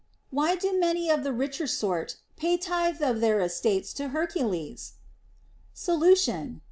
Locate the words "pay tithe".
2.35-3.03